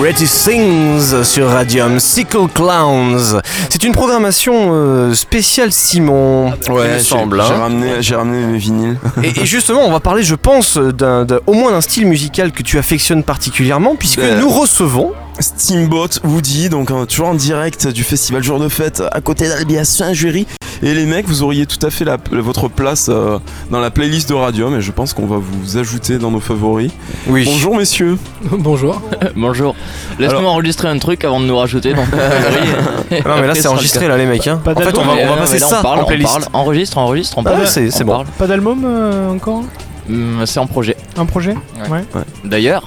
[0.00, 3.40] Pretty Things sur Radium, Sickle Clowns.
[3.70, 7.42] C'est une programmation euh, spéciale Simon, Ouais, il semble.
[7.46, 7.58] j'ai hein.
[7.58, 8.96] ramené, j'ai ramené mes vinyles.
[9.22, 12.52] Et, et justement, on va parler, je pense, d'un, d'un- au moins d'un style musical
[12.52, 14.38] que tu affectionnes particulièrement, puisque Ben.
[14.40, 15.12] nous recevons.
[15.40, 19.76] Steamboat Woody, donc euh, toujours en direct du festival Jour de Fête à côté d'Albi
[19.76, 20.46] à Saint-Jury.
[20.82, 23.38] Et les mecs, vous auriez tout à fait la- votre place euh,
[23.70, 26.90] dans la playlist de Radium et je pense qu'on va vous ajouter dans nos favoris.
[27.26, 27.44] Oui.
[27.46, 28.16] Bonjour messieurs.
[28.52, 29.00] Bonjour.
[29.36, 29.74] Bonjour.
[30.18, 31.94] Laisse-moi Alors- enregistrer un truc avant de nous rajouter.
[31.94, 32.16] Donc, Ah
[33.28, 34.46] non, mais là, c'est enregistré, là, les mecs.
[34.46, 34.60] Hein.
[34.64, 36.06] En fait, on va, on va Mais, passer mais là, ça on parle, en on
[36.06, 36.30] playlist.
[36.32, 36.44] parle.
[36.52, 37.66] Enregistre, enregistre, on Ah parle.
[37.66, 38.12] c'est- c'est On bon.
[38.12, 38.26] parle.
[38.38, 39.64] Pas d'album euh, encore?
[40.08, 40.96] Hum, C'est en projet.
[41.16, 41.54] Un projet?
[41.90, 42.02] Ouais.
[42.44, 42.84] D'ailleurs,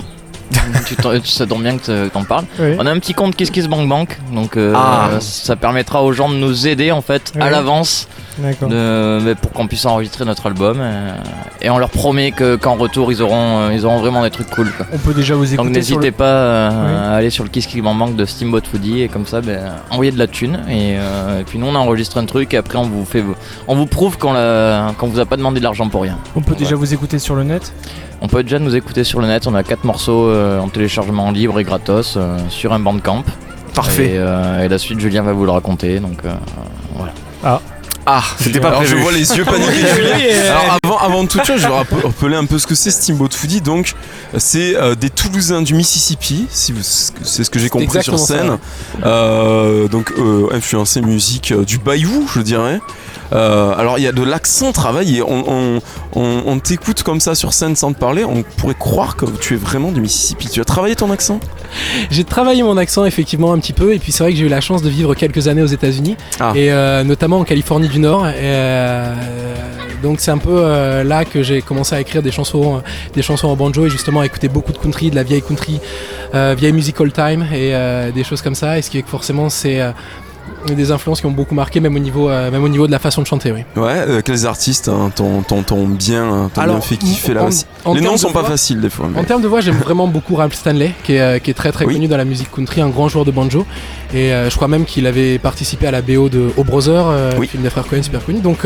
[0.86, 2.46] tu ça tombe bien que t'en parles.
[2.60, 2.76] Oui.
[2.80, 5.10] On a un petit compte Kiss Kiss Bank Bank, donc euh, Ah.
[5.20, 8.08] ça permettra aux gens de nous aider en fait à l'avance
[8.62, 10.78] de- pour qu'on puisse enregistrer notre album.
[10.80, 11.16] euh,
[11.62, 14.50] et on leur promet que qu'en retour ils auront, euh, ils auront vraiment des trucs
[14.50, 14.72] cool.
[14.72, 14.86] quoi.
[14.94, 15.58] On peut déjà vous écouter.
[15.68, 16.94] Donc n'hésitez le- pas euh, Oui.
[17.12, 19.60] à aller sur le Kiss Kiss Bank Bank de Steamboat Foodie et comme ça ben,
[19.90, 22.78] envoyer de la thune et, euh, et puis nous on enregistre un truc et après
[22.78, 23.24] on vous fait
[23.68, 26.18] on vous prouve qu'on l'a- qu'on vous a pas demandé de l'argent pour rien.
[26.36, 27.74] On peut déjà vous écouter sur le net?
[28.20, 31.32] On peut déjà nous écouter sur le net, on a quatre morceaux euh, en téléchargement
[31.32, 33.24] libre et gratos euh, sur un bandcamp.
[33.74, 34.14] Parfait.
[34.14, 36.34] Et, euh, et la suite Julien va vous le raconter donc euh,
[36.96, 37.14] voilà.
[37.44, 37.62] Ah,
[38.40, 39.84] c'était pas Alors je vois les yeux paniqués
[40.50, 43.30] Alors avant, avant toute chose, je vais rapp- rappeler un peu ce que c'est Steamboat
[43.34, 43.62] Foodie.
[43.62, 43.94] Donc
[44.38, 48.58] c'est euh, des Toulousains du Mississippi, si c'est ce que j'ai compris sur scène.
[49.06, 52.80] Euh, donc euh, influencé musique du Bayou, je dirais.
[53.32, 55.22] Alors il y a de l'accent travaillé.
[55.22, 55.82] On, on,
[56.14, 59.54] on- on t'écoute comme ça sur scène sans te parler, on pourrait croire que tu
[59.56, 60.48] es vraiment du Mississippi.
[60.50, 61.40] Tu as travaillé ton accent?
[62.10, 64.50] J'ai travaillé mon accent effectivement un petit peu et puis c'est vrai que j'ai eu
[64.50, 66.52] la chance de vivre quelques années aux États-Unis Ah.
[66.56, 68.28] et euh, notamment en Californie du Nord.
[68.28, 69.14] Et, euh,
[70.04, 72.82] donc c'est un peu euh, là que j'ai commencé à écrire des chansons,
[73.14, 75.80] des chansons en banjo et justement à écouter beaucoup de country, de la vieille country,
[76.34, 77.74] vieille music all time et
[78.14, 78.78] des choses comme ça.
[78.78, 79.82] Et ce qui est que forcément c'est
[80.76, 83.00] des influences qui ont beaucoup marqué même au niveau, euh, même au niveau de la
[83.00, 83.52] façon de chanter.
[83.52, 83.62] Oui.
[83.76, 85.42] Ouais, euh, quels artistes hein, t'ont
[85.88, 88.90] bien, hein, t'ont bien Alors, fait kiffer là aussi Les noms sont pas faciles des
[88.90, 89.08] fois.
[89.12, 91.54] mais- En termes de voix, j'aime vraiment beaucoup Ralph Stanley, qui est, euh, qui est
[91.56, 91.94] très très Oui.
[91.96, 93.66] connu dans la musique country, un grand joueur de banjo.
[94.14, 97.32] Et euh, je crois même qu'il avait participé à la BO de O Brother, euh,
[97.40, 97.48] Oui.
[97.48, 98.40] film des frères Cohen super connu.
[98.40, 98.66] Donc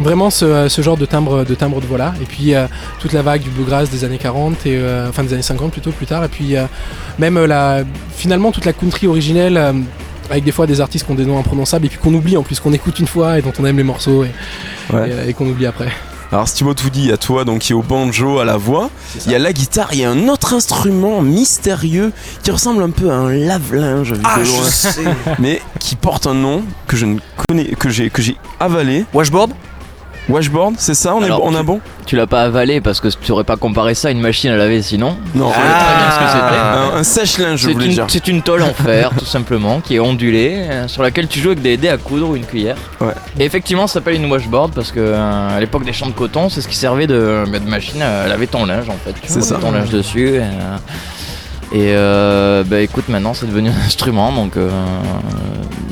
[0.00, 2.14] vraiment ce, ce genre de timbre de timbre de voix là.
[2.20, 2.66] Et puis euh,
[2.98, 5.90] toute la vague du bluegrass des années 40 et euh, enfin des années 50 plutôt
[5.92, 6.24] plus tard.
[6.24, 6.64] Et puis euh,
[7.18, 7.82] même la
[8.16, 9.60] finalement toute la country originelle.
[10.30, 12.42] Avec des fois des artistes qui ont des noms imprononçables et puis qu'on oublie en
[12.42, 14.30] plus qu'on écoute une fois et dont on aime les morceaux et,
[14.92, 15.08] Ouais.
[15.08, 15.88] et, euh, et qu'on oublie après.
[16.30, 18.88] Alors Woody, il y a toi donc qui est au banjo, à la voix,
[19.26, 22.10] il y a la guitare, il y a un autre instrument mystérieux
[22.42, 25.04] qui ressemble un peu à un lave-linge vu Ah, de je loin, sais.
[25.38, 29.04] mais qui porte un nom que je ne connais que j'ai que j'ai avalé.
[29.12, 29.52] Washboard?
[30.28, 33.08] Washboard, c'est ça On est Alors, on a bon Tu l'as pas avalé parce que
[33.08, 35.16] tu aurais pas comparé ça à une machine à laver sinon.
[35.34, 35.48] Non.
[35.50, 36.58] Tu savais très bien ce que c'était.
[36.60, 38.06] Un, un sèche-linge, je C'est voulais une, dire.
[38.08, 41.48] c'est une tôle en fer, tout simplement, qui est ondulée, euh, sur laquelle tu joues
[41.50, 42.76] avec des dés à coudre ou une cuillère.
[43.00, 43.12] Ouais.
[43.38, 46.48] Et effectivement, ça s'appelle une washboard parce que euh, à l'époque des champs de coton,
[46.48, 49.12] c'est ce qui servait de, bah, de machine à laver ton linge en fait.
[49.14, 49.56] Tu C'est ça.
[49.56, 50.36] ton linge dessus.
[50.36, 50.76] Et, euh,
[51.72, 54.56] et, euh, bah écoute, maintenant c'est devenu un instrument donc.
[54.56, 54.68] euh,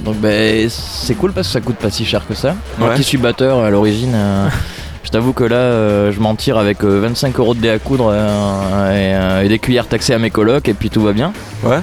[0.04, 0.28] donc bah,
[0.68, 2.54] c'est cool parce que ça coûte pas si cher que ça.
[2.78, 2.94] Moi Ouais.
[2.96, 4.12] qui suis batteur à l'origine.
[4.14, 4.48] euh,
[5.02, 7.78] Je t'avoue que là, euh, je m'en tire avec euh, 25 euros de dés à
[7.78, 11.12] coudre euh, et, euh, et des cuillères taxées à mes colocs et puis tout va
[11.12, 11.32] bien.
[11.64, 11.78] Ouais.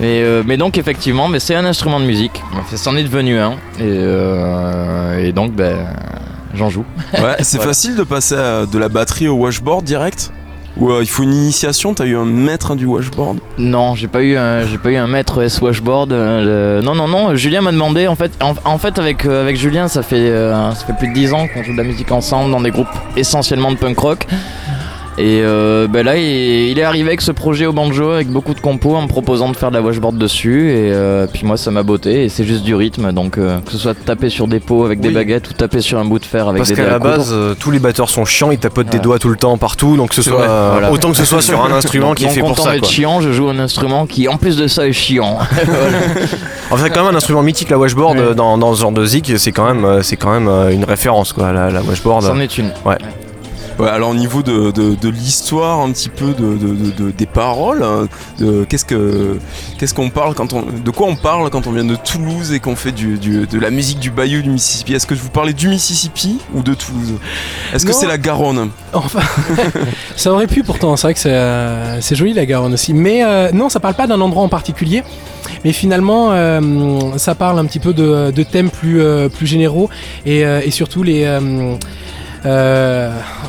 [0.00, 2.42] Et, euh, mais donc effectivement, mais c'est un instrument de musique.
[2.76, 3.52] C'en est devenu un.
[3.78, 5.76] Et, euh, et donc, ben,
[6.54, 6.84] j'en joue.
[7.14, 7.70] Ouais, c'est Voilà.
[7.70, 10.30] facile de passer à- de la batterie au washboard direct?
[10.76, 14.22] Ou euh, il faut une initiation T'as eu un maître du washboard Non, j'ai pas
[14.22, 16.12] eu, un- j'ai pas eu un maître S washboard.
[16.12, 17.34] euh, Non, non, non.
[17.36, 18.08] Julien m'a demandé.
[18.08, 21.08] En fait, en, en fait, avec euh, avec Julien, ça fait euh, ça fait plus
[21.08, 23.98] de 10 ans qu'on joue de la musique ensemble dans des groupes essentiellement de punk
[23.98, 24.26] rock.
[25.16, 26.24] Et euh, ben là, il,
[26.70, 29.48] il est arrivé avec ce projet au banjo avec beaucoup de compos en me proposant
[29.48, 30.70] de faire de la washboard dessus.
[30.70, 32.24] Et euh, puis moi, ça m'a botté.
[32.24, 33.12] Et c'est juste du rythme.
[33.12, 35.98] Donc, euh, que ce soit taper sur des pots avec des baguettes ou taper sur
[36.00, 37.78] un bout de fer avec Parce des qu'à dés à la base, euh, tous les
[37.78, 40.30] batteurs sont chiants, ils tapotent des doigts tout le temps partout, donc que ce C'est
[40.30, 40.90] soit vrai, voilà.
[40.90, 42.76] autant que ce soit sur un instrument Donc, qui est fait pour ça.
[42.76, 42.88] Quoi.
[42.88, 45.38] chiant, je joue un instrument qui, en plus de ça, est chiant.
[46.70, 49.30] En fait, quand même un instrument mythique, la washboard dans, dans ce genre de zik,
[49.36, 52.24] c'est quand même, c'est quand même une référence quoi, la, la washboard.
[52.24, 52.72] C'en est une.
[52.84, 52.96] Ouais,
[53.80, 57.26] alors au niveau de, de, de l'histoire, un petit peu de, de- de- de- des
[57.26, 58.06] paroles, hein,
[58.38, 59.38] de qu'est-ce que
[59.78, 62.60] qu'est-ce qu'on parle quand on, de quoi on parle quand on vient de Toulouse et
[62.60, 64.94] qu'on fait du, du- de la musique du Bayou du Mississippi?
[64.94, 67.14] Est-ce que vous parlez du Mississippi ou de Toulouse?
[67.74, 68.70] Est-ce que c'est la Garonne?
[68.92, 69.20] Enfin,
[70.16, 72.94] ça aurait pu pourtant, c'est vrai que c'est, euh, c'est joli la Garonne aussi.
[72.94, 75.02] Mais euh, non, ça parle pas d'un endroit en particulier.
[75.64, 76.60] Mais finalement, euh,
[77.16, 79.90] ça parle un petit peu de, de thèmes plus, euh, plus généraux
[80.26, 81.24] et, euh, et surtout les.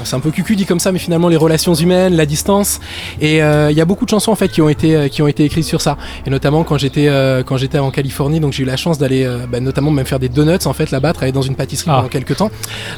[0.06, 2.80] C'est un peu cucu dit comme ça, mais finalement les relations humaines, la distance.
[3.22, 5.22] Et euh, il y a beaucoup de chansons en fait qui ont été euh, qui
[5.22, 5.98] ont été écrites sur ça.
[6.26, 9.24] Et notamment quand j'étais euh, quand j'étais en Californie, donc j'ai eu la chance d'aller
[9.26, 11.98] euh, bah, notamment même faire des donuts en fait là-bas, travailler dans une pâtisserie Ah.
[11.98, 12.52] pendant quelques temps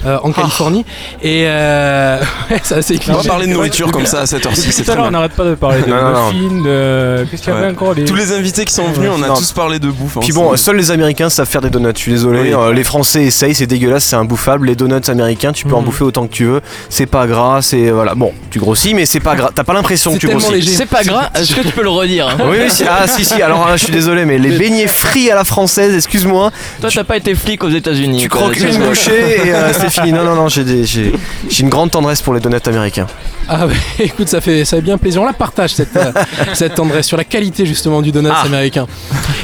[0.06, 0.86] euh, en Californie.
[1.24, 2.20] Et euh,
[2.52, 4.92] ouais, c'est assez On va parler de nourriture comme ça à cette heure-ci, c'est Tout
[4.92, 7.26] à très l'heure, on n'arrête pas de parler de muffins, de.
[7.30, 7.72] Qu'est-ce qu'il y avait Ouais.
[7.72, 8.06] encore les...
[8.06, 9.36] Tous les invités qui sont venus, on a Non.
[9.36, 10.18] tous parlé de bouffe.
[10.18, 11.88] hein, Puis c'est- bon, seuls les Américains savent faire des donuts.
[11.96, 12.42] Je suis désolé.
[12.42, 12.54] Oui.
[12.54, 14.68] Euh, les Français essayent, c'est dégueulasse, c'est imbouffable.
[14.68, 15.86] Les donuts américains, tu peux en Mhm.
[15.86, 16.62] bouffer autant que tu veux.
[16.98, 18.16] C'est pas gras, c'est voilà.
[18.16, 19.52] Bon, tu grossis, mais c'est pas gras.
[19.54, 20.64] T'as pas l'impression que tu grossis.
[20.64, 23.24] C'est pas grave, est-ce que tu peux le redire hein Oui, oui, si- ah si
[23.24, 23.40] si.
[23.40, 26.50] Alors là, je suis désolé, mais les beignets frits à la française, excuse-moi.
[26.82, 28.18] Toi, t'as pas été flic aux États-Unis.
[28.20, 30.12] Tu croques une bouchée et euh, c'est fini.
[30.12, 31.12] Non non non, j'ai
[31.60, 33.06] une grande tendresse pour les donuts américains.
[33.48, 35.22] Ah bah, écoute, ça fait, ça fait bien plaisir.
[35.22, 36.12] On la partage cette, euh,
[36.54, 38.42] cette tendresse sur la qualité justement du donut Ah.
[38.46, 38.88] américain.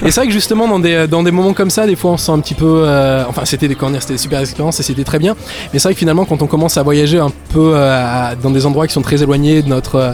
[0.03, 2.17] Et c'est vrai que justement dans des, dans des moments comme ça, des fois on
[2.17, 2.83] se sent un petit peu...
[2.85, 5.35] euh, enfin c'était des corners, c'était des super expériences et c'était très bien.
[5.71, 8.65] Mais c'est vrai que finalement quand on commence à voyager un peu euh, dans des
[8.65, 9.95] endroits qui sont très éloignés de notre...
[9.95, 10.13] euh,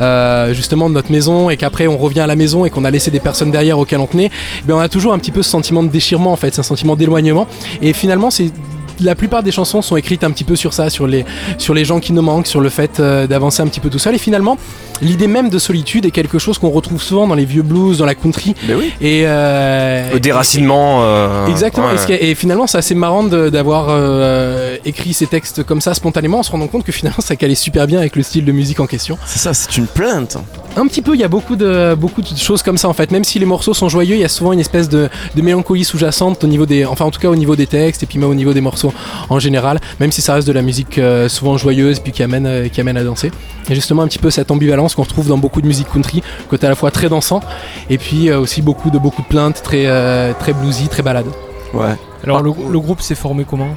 [0.00, 2.90] euh, justement de notre maison et qu'après on revient à la maison et qu'on a
[2.90, 4.30] laissé des personnes derrière auxquelles on tenait,
[4.60, 6.60] eh bien on a toujours un petit peu ce sentiment de déchirement en fait, c'est
[6.60, 7.46] un sentiment d'éloignement.
[7.80, 8.50] Et finalement c'est...
[9.00, 11.24] La plupart des chansons sont écrites un petit peu sur ça, sur les,
[11.58, 13.98] sur les gens qui nous manquent, sur le fait euh, d'avancer un petit peu tout
[13.98, 14.14] seul.
[14.14, 14.56] Et finalement,
[15.02, 18.06] l'idée même de solitude est quelque chose qu'on retrouve souvent dans les vieux blues, dans
[18.06, 18.54] la country.
[18.68, 18.92] Mais oui.
[19.00, 21.00] Et, euh, Le déracinement.
[21.02, 21.88] euh, Exactement.
[21.88, 22.14] ouais.
[22.14, 26.42] Et, et finalement, c'est assez marrant d'avoir euh, écrit ces textes comme ça spontanément, en
[26.42, 28.86] se rendant compte que finalement, ça calait super bien avec le style de musique en
[28.86, 29.18] question.
[29.26, 30.38] C'est ça, c'est une plainte.
[30.78, 33.10] Un petit peu, il y a beaucoup de, beaucoup de choses comme ça en fait.
[33.10, 35.84] Même si les morceaux sont joyeux, il y a souvent une espèce de, de mélancolie
[35.84, 38.28] sous-jacente au niveau des, enfin en tout cas au niveau des textes et puis même
[38.28, 38.85] au niveau des morceaux
[39.28, 39.78] en général.
[40.00, 42.80] Même si ça reste de la musique euh, souvent joyeuse puis qui amène, euh, qui
[42.80, 43.30] amène à danser.
[43.64, 45.88] Il y a justement un petit peu cette ambivalence qu'on retrouve dans beaucoup de musique
[45.92, 47.40] country, côté à la fois très dansant
[47.90, 51.26] et puis euh, aussi beaucoup de beaucoup de plaintes, très, euh, très bluesy, très balade.
[51.74, 51.94] Ouais.
[52.24, 53.68] Alors, le, le groupe s'est formé comment?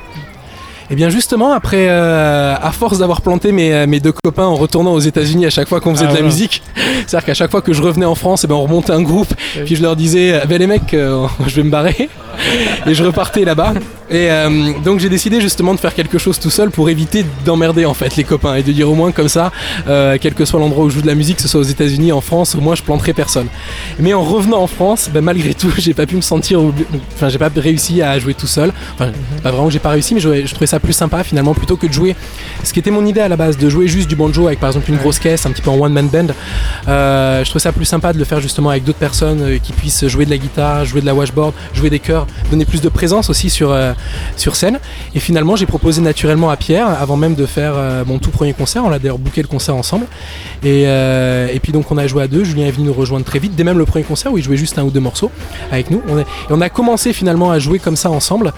[0.92, 4.94] Et bien justement, après, euh, à force d'avoir planté mes, mes deux copains en retournant
[4.94, 6.34] aux États-Unis à chaque fois qu'on faisait Ah, de la voilà.
[6.34, 6.64] musique,
[7.06, 9.32] c'est-à-dire qu'à chaque fois que je revenais en France, et ben on remontait un groupe,
[9.56, 9.62] Oui.
[9.66, 12.10] puis je leur disais, ben les mecs, euh, je vais me barrer,
[12.86, 13.74] et je repartais là-bas.
[14.10, 17.86] Et euh, donc j'ai décidé justement de faire quelque chose tout seul pour éviter d'emmerder
[17.86, 19.52] en fait les copains et de dire au moins comme ça,
[19.88, 21.64] euh, quel que soit l'endroit où je joue de la musique, que ce soit aux
[21.64, 23.48] États-Unis, en France, au moins je planterai personne.
[24.00, 26.60] Mais en revenant en France, ben, malgré tout, j'ai pas pu me sentir,
[27.16, 28.72] enfin j'ai pas réussi à jouer tout seul.
[28.96, 29.12] Enfin,
[29.44, 31.78] pas vraiment que j'ai pas réussi, mais je, je trouvais ça plus sympa finalement plutôt
[31.78, 32.16] que de jouer.
[32.64, 34.70] Ce qui était mon idée à la base, de jouer juste du banjo avec par
[34.70, 36.28] exemple une grosse caisse, un petit peu en one man band.
[36.88, 40.08] Euh, je trouvais ça plus sympa de le faire justement avec d'autres personnes qui puissent
[40.08, 43.30] jouer de la guitare, jouer de la washboard, jouer des chœurs, donner plus de présence
[43.30, 43.94] aussi sur, euh,
[44.38, 44.80] sur scène.
[45.16, 48.54] Et finalement, j'ai proposé naturellement à Pierre, avant même de faire euh, mon tout premier
[48.54, 50.06] concert, on a d'ailleurs booké le concert ensemble.
[50.64, 53.26] Et, euh, et puis donc on a joué à deux, Julien est venu nous rejoindre
[53.26, 55.32] très vite, dès même le premier concert où il jouait juste un ou deux morceaux
[55.72, 56.02] avec nous.
[56.08, 58.54] On et on a commencé finalement à jouer comme ça ensemble,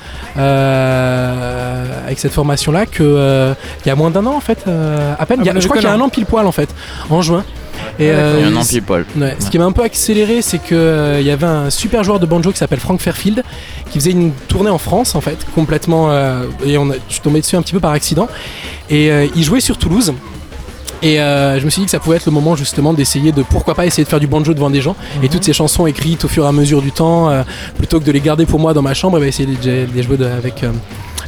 [2.06, 3.54] avec cette formation-là, euh,
[3.86, 5.40] il y a moins d'un an en fait, à peine.
[5.40, 6.52] Ah, Il y a- vous je crois qu'il y a un an pile poil en
[6.52, 6.70] fait,
[7.10, 7.44] en juin.
[8.00, 8.36] Et, euh.
[9.18, 12.04] Ouais, Ce qui m'a un peu accéléré, c'est que euh, il y avait un super
[12.04, 13.44] joueur de banjo qui s'appelle Frank Fairfield,
[13.92, 16.12] qui faisait une tournée en France en fait, complètement.
[16.12, 18.28] euh, et on a, je suis tombé dessus un petit peu par accident.
[18.90, 20.14] Et euh, il jouait sur Toulouse.
[21.04, 23.42] Et euh, je me suis dit que ça pouvait être le moment justement d'essayer de
[23.42, 24.96] pourquoi pas essayer de faire du banjo devant des gens.
[25.24, 27.42] Et toutes ces chansons écrites au fur et à mesure du temps, euh,
[27.78, 29.86] plutôt que de les garder pour moi dans ma chambre, et ben, essayer de les,
[29.88, 30.64] de les jouer de- avec.
[30.64, 30.72] euh,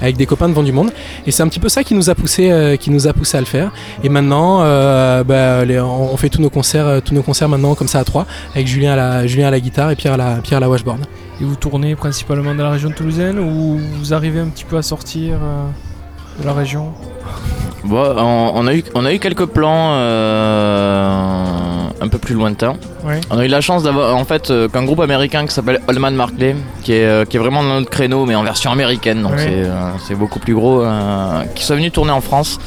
[0.03, 0.91] avec des copains devant du monde.
[1.25, 3.37] Et c'est un petit peu ça qui nous a poussé euh, qui nous a poussé
[3.37, 3.71] à le faire.
[4.03, 7.73] Et maintenant euh, bah, les- on fait tous nos concerts euh, tous nos concerts maintenant
[7.73, 10.61] comme ça à trois avec Julien à la guitare et Pierre à la Pierre à
[10.61, 11.01] la washboard.
[11.41, 14.83] Et vous tournez principalement dans la région toulousaine ou vous arrivez un petit peu à
[14.83, 15.39] sortir
[16.39, 16.91] de la région?
[17.83, 18.15] Bon,
[18.55, 21.43] on, a eu, on a eu quelques plans euh,
[21.99, 22.75] un peu plus lointains.
[23.29, 26.11] On a eu la chance d'avoir en fait euh, qu'un groupe américain qui s'appelle Allman
[26.11, 29.33] Markley, qui est, euh, qui est vraiment dans notre créneau, mais en version américaine, donc
[30.07, 32.59] c'est, beaucoup plus gros, euh, qui sont venus tourner en France.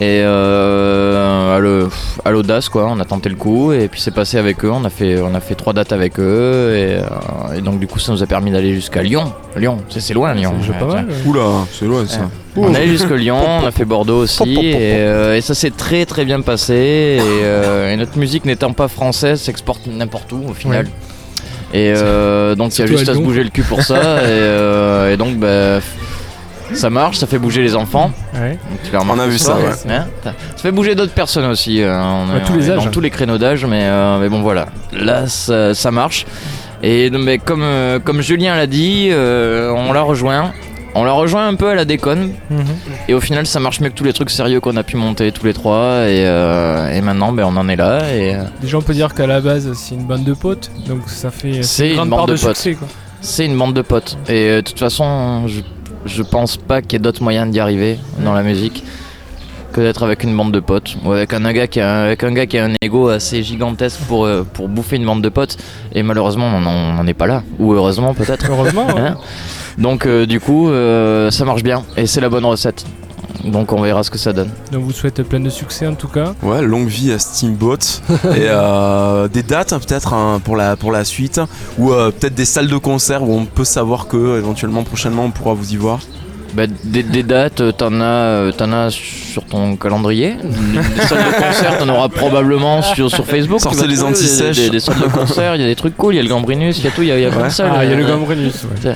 [0.00, 1.88] Et euh,
[2.24, 4.84] à, l'audace quoi, on a tenté le coup et puis c'est passé avec eux, on
[4.84, 8.00] a fait, on a fait trois dates avec eux et, euh, et donc du coup
[8.00, 9.32] ça nous a permis d'aller jusqu'à Lyon.
[9.56, 10.54] Lyon, c'est, loin Lyon.
[10.66, 11.06] C'est pas mal.
[11.24, 12.28] Oula, c'est loin ça.
[12.56, 15.70] on est allé jusqu'à Lyon, on a fait Bordeaux aussi, et, euh, et ça s'est
[15.70, 16.74] très très bien passé.
[16.74, 20.88] Et, euh, et notre musique n'étant pas française, s'exporte n'importe où au final.
[21.74, 24.22] Et euh, donc il y a juste à à se bouger le cul pour ça.
[24.22, 25.80] et, euh, et donc bah,
[26.72, 28.10] ça marche, ça fait bouger les enfants.
[28.34, 28.50] Ouais.
[28.70, 29.92] Donc, tu l'as remarqué On a vu ça, ouais.
[29.92, 30.06] hein.
[30.24, 31.82] ça fait bouger d'autres personnes aussi.
[31.82, 32.84] euh, on Ouais, est- tous on les âges.
[32.84, 34.66] Dans tous les créneaux d'âge, mais, euh, mais bon voilà.
[34.92, 36.26] Là ça, ça marche.
[36.82, 40.52] Et mais comme, euh, comme Julien l'a dit, euh, on l'a rejoint.
[40.96, 42.34] On l'a rejoint un peu à la déconne.
[42.50, 42.64] Mhm.
[43.08, 45.32] Et au final, ça marche mieux que tous les trucs sérieux qu'on a pu monter
[45.32, 46.02] tous les trois.
[46.06, 48.12] Et, euh, et maintenant, ben, on en est là.
[48.14, 51.00] Et euh, Déjà on peut dire qu'à la base c'est une bande de potes, donc
[51.08, 52.56] ça fait C'est une grande une part bande de, de potes.
[52.56, 52.78] succès
[53.20, 54.18] c'est une bande de potes.
[54.28, 55.62] Et euh, de toute façon, je,
[56.06, 58.82] je pense pas qu'il y ait d'autres moyens d'y arriver dans la musique.
[59.72, 62.30] que d'être avec une bande de potes ou avec un gars qui a, avec un
[62.32, 65.56] gars qui a un ego assez gigantesque pour, euh, pour bouffer une bande de potes.
[65.92, 67.42] Et malheureusement, on n'en est pas là.
[67.58, 68.46] Ou heureusement, peut-être.
[68.48, 68.86] Heureusement.
[68.96, 69.16] hein.
[69.16, 69.16] Hein
[69.76, 72.84] Donc, euh, du coup, euh, ça marche bien et c'est la bonne recette.
[73.44, 74.48] Donc, on verra ce que ça donne.
[74.72, 76.34] Donc, vous souhaite plein de succès en tout cas.
[76.42, 77.76] Ouais, longue vie à Steamboat.
[78.10, 81.40] et euh, des dates hein, peut-être hein, pour, la, pour la suite.
[81.78, 85.30] Ou euh, peut-être des salles de concert où on peut savoir que éventuellement prochainement on
[85.30, 85.98] pourra vous y voir.
[86.54, 90.36] Bah, des, des dates, euh, t'en as, euh, t'en as sur ton calendrier.
[90.42, 93.60] Des salles de concert, t'en auras probablement sur, sur Facebook.
[93.60, 94.56] Sortez les anti-sèches.
[94.56, 96.22] Des, des- des salles de concert, il y a des trucs cool, il y a
[96.22, 97.72] le Gambrinus, il y a tout, il y a, il y a plein de salles.
[97.74, 98.64] Ah, il y a le Gambrinus.
[98.84, 98.94] ouais.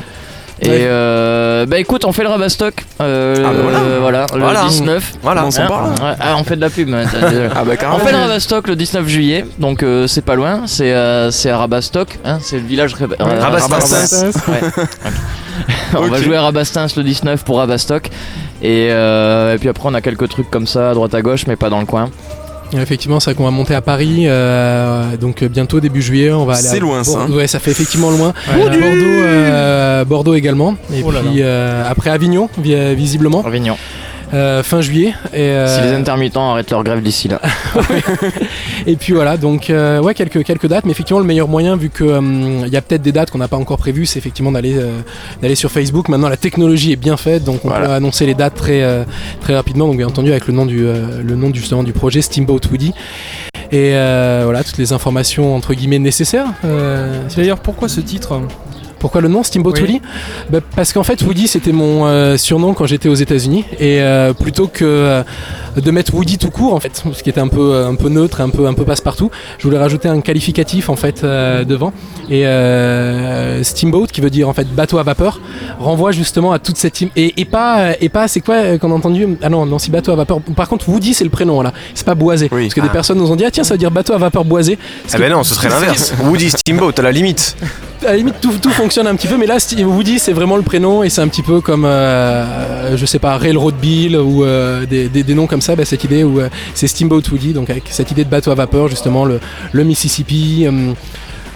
[0.61, 2.85] Et euh, bah écoute, on fait le rabastock.
[3.01, 3.79] Euh, Ah, bah voilà.
[3.79, 4.65] euh, voilà, le Voilà.
[4.65, 5.13] 19.
[5.23, 5.45] Voilà.
[5.47, 6.93] On s'en Hein ah, on fait de la pub.
[6.93, 7.05] hein,
[7.55, 10.93] Ah bah on fait le Rabastock le 19 juillet, donc euh, c'est pas loin, c'est
[10.93, 13.07] euh, c'est à Rabastock, hein, c'est le village euh.
[14.49, 14.61] Ouais.
[15.97, 18.09] on va jouer à Rabastens le 19 pour Rabastock.
[18.61, 21.47] Et, euh, et puis après on a quelques trucs comme ça à droite à gauche
[21.47, 22.11] mais pas dans le coin.
[22.73, 26.45] Effectivement, c'est vrai qu'on va monter à Paris, euh, donc euh, bientôt début juillet, on
[26.45, 26.69] va aller.
[26.69, 27.31] C'est loin, ça, hein.
[27.31, 28.33] Ouais, ça fait effectivement loin.
[28.49, 28.59] Ouais.
[28.59, 30.75] Bordeaux, euh, Bordeaux également.
[30.93, 33.77] Et Oh là puis euh, après Avignon, vi- visiblement, Avignon.
[34.35, 35.15] Euh, fin juillet.
[35.33, 37.41] Et, euh, Si les intermittents arrêtent leur grève d'ici là.
[38.87, 41.91] Et puis voilà, donc euh, ouais, quelques, quelques dates, mais effectivement, le meilleur moyen, vu
[41.91, 42.07] qu'il
[42.67, 45.01] il y a peut-être des dates qu'on n'a pas encore prévues, c'est effectivement d'aller euh,
[45.43, 46.09] d'aller sur Facebook.
[46.09, 47.87] Maintenant, la technologie est bien faite, donc on Voilà.
[47.87, 49.05] peut annoncer les dates très, euh,
[49.41, 49.87] très rapidement.
[49.87, 52.61] Donc, bien entendu, avec le nom du, euh, le nom du, justement, du projet Steamboat
[52.71, 52.93] Woody.
[53.71, 56.47] Et euh, voilà, toutes les informations entre guillemets nécessaires.
[56.65, 58.41] Euh, D'ailleurs, pourquoi ce titre?
[58.99, 59.81] Pourquoi le nom Steamboat Oui.
[59.81, 60.01] Woody
[60.51, 64.33] Bah, Parce qu'en fait Woody c'était mon euh, surnom quand j'étais aux États-Unis et euh,
[64.33, 65.23] plutôt que euh,
[65.77, 68.41] de mettre Woody tout court en fait, ce qui était un peu un peu neutre,
[68.41, 71.93] un peu un peu passe-partout, je voulais rajouter un qualificatif en fait euh, devant
[72.31, 75.41] et euh, Steamboat qui veut dire en fait bateau à vapeur
[75.79, 78.95] renvoie justement à toute cette im- et, et pas et pas c'est quoi qu'on a
[78.95, 79.27] entendu?
[79.43, 82.07] Ah non non si bateau à vapeur par contre Woody c'est le prénom là c'est
[82.07, 82.65] pas boisé Oui.
[82.65, 82.93] parce que des Ah.
[82.93, 84.79] personnes nous ont dit ah tiens ça veut dire bateau à vapeur boisé
[85.13, 86.13] Ah ben non, ce serait l'inverse.
[86.25, 87.57] Woody Steamboat à la limite.
[88.03, 90.63] à la limite tout, tout fonctionne un petit peu mais là Woody c'est vraiment le
[90.63, 94.87] prénom et c'est un petit peu comme euh, je sais pas Railroad Bill ou euh,
[94.87, 97.85] des, des- noms comme ça bah, cette idée où euh, c'est Steamboat Woody donc avec
[97.91, 99.41] cette idée de bateau à vapeur justement le,
[99.73, 100.67] le Mississippi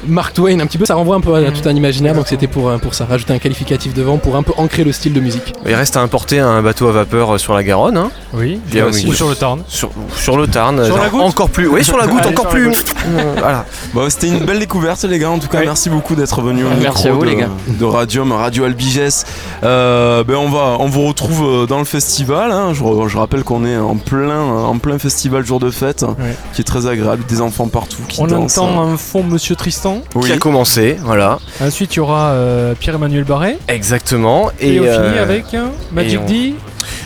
[0.06, 2.46] Mark Twain un petit peu ça renvoie un peu à tout un imaginaire donc c'était
[2.46, 5.20] pour, euh, pour ça rajouter un qualificatif devant pour un peu ancrer le style de
[5.20, 8.60] musique Il reste à importer un bateau à vapeur sur la Garonne, hein, Oui.
[8.66, 9.04] Bien, oui.
[9.08, 9.62] Ou sur le Tarn.
[9.68, 10.84] sur, sur le Tarn.
[10.84, 11.68] Sur la goutte Encore plus.
[11.68, 12.68] Oui, sur la goutte, Allez, encore plus.
[12.68, 13.64] Euh, voilà.
[13.94, 16.68] Bah, c'était une belle découverte les gars en tout cas merci beaucoup d'être venu au
[16.68, 17.48] Merci micro à vous, de, les gars.
[17.68, 19.24] de Radium Radio Albiges
[19.64, 22.72] Euh, ben on va on vous retrouve euh, dans le festival hein.
[22.72, 26.04] je, rappelle qu'on est en plein en plein festival jour de fête
[26.52, 29.91] qui est très agréable des enfants partout qui On dansent entend en fond Monsieur Tristan.
[30.14, 30.26] Oui.
[30.26, 31.38] Qui a commencé, voilà.
[31.62, 33.58] Ensuite, il y aura euh, Pierre-Emmanuel Barret.
[33.68, 34.50] Exactement.
[34.60, 36.54] Et, on euh, finit avec euh, Magic on- D.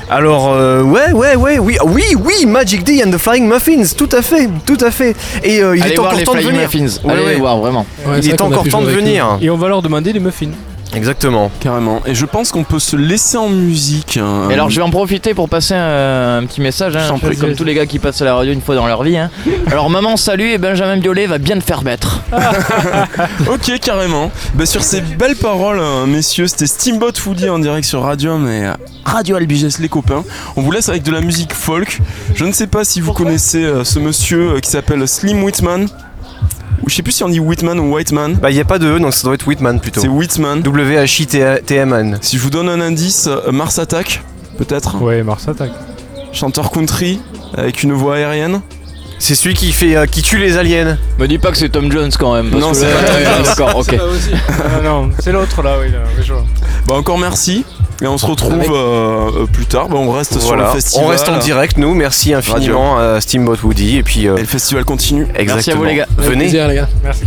[0.09, 4.09] Alors, euh, ouais, ouais, ouais, oui, oui, oui, Magic D and the Flying Muffins, tout
[4.13, 5.17] à fait, tout à fait.
[5.43, 6.69] Et euh, il Allez est encore temps de Flying venir.
[6.73, 7.07] Muffins.
[7.07, 7.35] Ouais, Allez ouais.
[7.37, 7.85] voir vraiment.
[8.07, 9.39] Ouais, Il est a encore temps de venir.
[9.41, 10.51] Et on va leur demander des muffins.
[10.97, 11.51] Exactement.
[11.61, 14.49] carrément et je pense qu'on peut se laisser en musique hein.
[14.51, 17.55] Et alors je vais en profiter pour passer un, un petit message, hein, prie, comme
[17.55, 19.17] tous les gars qui passent à la radio une fois dans leur vie.
[19.17, 19.31] hein.
[19.71, 22.21] Alors maman salut et Benjamin Biolay va bien te faire mettre.
[23.49, 24.31] Ok, carrément.
[24.55, 28.67] Bah, sur ces belles paroles, euh, messieurs, c'était Steamboat Woody en direct sur Radium et
[28.67, 28.73] euh,
[29.05, 30.25] Radio Albiges, les copains.
[30.57, 32.01] On vous laisse avec de la musique folk.
[32.35, 35.87] Je ne sais pas si vous connaissez euh, ce monsieur euh, qui s'appelle Slim Whitman.
[36.87, 38.35] Je sais plus si on dit Whitman ou Whiteman.
[38.35, 40.01] Bah, il n'y a pas de E, donc ça doit être Whitman plutôt.
[40.01, 40.63] C'est Whitman.
[40.63, 42.19] W-H-I-T-M-N.
[42.23, 44.23] Si je vous donne un indice, euh, Mars Attack,
[44.57, 45.01] peut-être.
[45.03, 45.73] Ouais, Mars attaque.
[46.33, 47.21] Chanteur country
[47.57, 48.61] avec une voix aérienne.
[49.19, 50.97] C'est celui qui fait, euh, qui tue les aliens.
[51.19, 52.51] Me dis pas que c'est Tom Jones quand même.
[52.51, 53.43] parce Non, c'est pas Tom Jones.
[53.45, 53.97] D'accord, ok.
[53.99, 55.91] ah non, c'est l'autre là, oui.
[55.91, 56.45] Là, oui, je vois.
[56.87, 57.65] Bah encore merci.
[58.03, 59.89] Et on se retrouve euh, euh, plus tard.
[59.89, 61.07] Bah, on reste sur le festival.
[61.07, 61.95] On reste en direct, nous.
[61.95, 63.99] Merci infiniment à Steamboat Woody.
[63.99, 65.27] Et puis, euh, Et le festival continue.
[65.35, 65.55] exactement.
[65.57, 66.07] Merci à vous, les gars.
[66.19, 66.45] Venez.
[66.45, 66.89] plaisir, les gars.
[67.03, 67.25] Merci.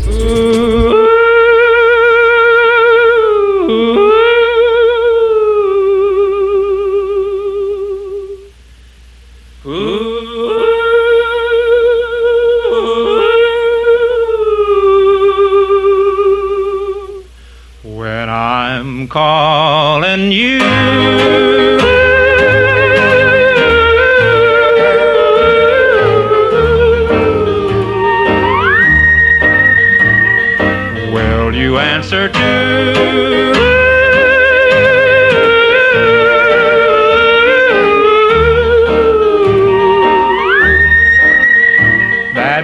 [32.10, 32.26] That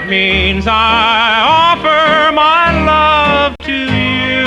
[0.09, 4.45] means I offer my love to you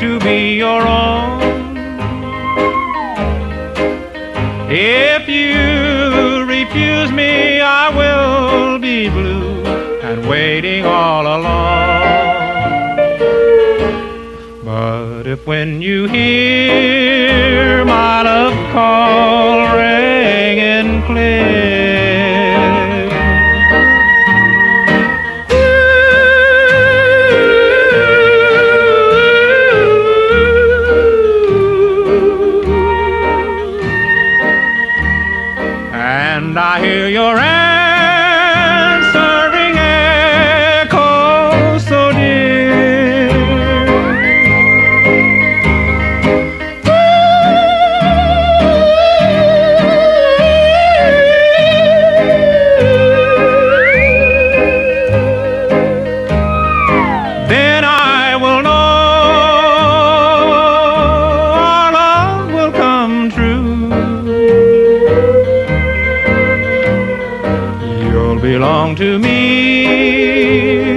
[0.00, 1.40] to be your own.
[4.70, 9.64] If you refuse me, I will be blue
[10.02, 12.03] and waiting all alone.
[15.34, 21.73] If when you hear my love call ringing clear.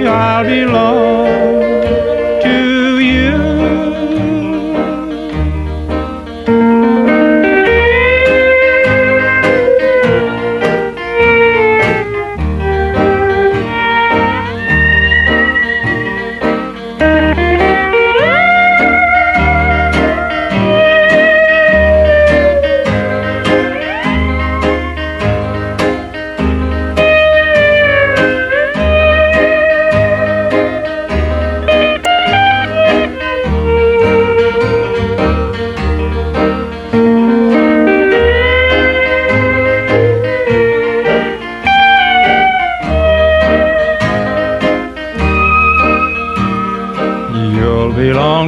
[0.08, 1.17] I belong.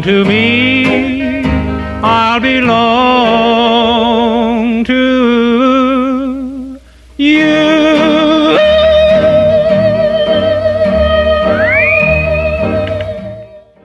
[0.03, 0.50] to me.